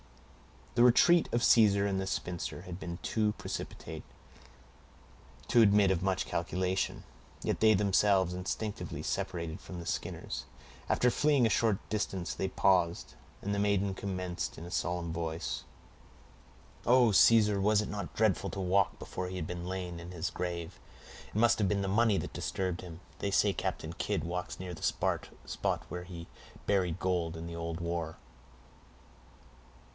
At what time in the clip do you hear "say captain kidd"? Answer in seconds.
23.29-24.23